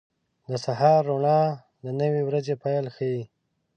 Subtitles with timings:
[0.49, 1.39] •د سهار روڼا
[1.83, 3.23] د نوې ورځې پیل ښيي.